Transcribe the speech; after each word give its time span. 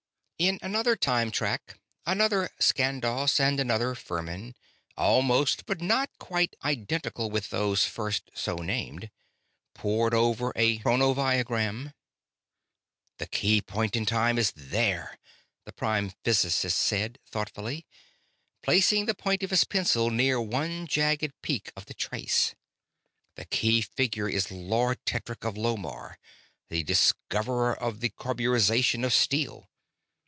_In 0.41 0.57
another 0.63 0.95
time 0.95 1.29
track 1.29 1.79
another 2.03 2.49
Skandos 2.59 3.39
and 3.39 3.59
another 3.59 3.93
Furmin, 3.93 4.55
almost 4.97 5.67
but 5.67 5.81
not 5.81 6.09
quite 6.17 6.55
identical 6.63 7.29
with 7.29 7.51
those 7.51 7.85
first 7.85 8.31
so 8.33 8.55
named, 8.55 9.11
pored 9.75 10.15
over 10.15 10.51
a 10.55 10.79
chronoviagram._ 10.79 11.93
_"The 13.19 13.27
key 13.27 13.61
point 13.61 13.95
in 13.95 14.07
time 14.07 14.39
is 14.39 14.51
there," 14.55 15.19
the 15.65 15.71
Prime 15.71 16.11
Physicist 16.23 16.75
said, 16.75 17.19
thoughtfully, 17.27 17.85
placing 18.63 19.05
the 19.05 19.13
point 19.13 19.43
of 19.43 19.51
his 19.51 19.63
pencil 19.63 20.09
near 20.09 20.41
one 20.41 20.87
jagged 20.87 21.33
peak 21.43 21.71
of 21.75 21.85
the 21.85 21.93
trace. 21.93 22.55
"The 23.35 23.45
key 23.45 23.83
figure 23.83 24.27
is 24.27 24.49
Lord 24.49 25.05
Tedric 25.05 25.45
of 25.45 25.53
Lomarr, 25.55 26.15
the 26.69 26.81
discoverer 26.81 27.75
of 27.77 27.99
the 27.99 28.09
carburization 28.09 29.05
of 29.05 29.13
steel. 29.13 29.67